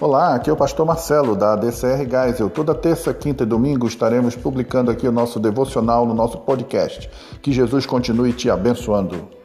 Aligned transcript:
Olá, 0.00 0.34
aqui 0.34 0.50
é 0.50 0.52
o 0.52 0.56
pastor 0.56 0.84
Marcelo 0.84 1.36
da 1.36 1.54
DCR 1.54 2.04
Geisel. 2.04 2.50
Toda 2.50 2.74
terça, 2.74 3.14
quinta 3.14 3.44
e 3.44 3.46
domingo 3.46 3.86
estaremos 3.86 4.34
publicando 4.34 4.90
aqui 4.90 5.06
o 5.06 5.12
nosso 5.12 5.38
devocional 5.38 6.04
no 6.04 6.12
nosso 6.12 6.38
podcast. 6.38 7.08
Que 7.40 7.52
Jesus 7.52 7.86
continue 7.86 8.32
te 8.32 8.50
abençoando. 8.50 9.43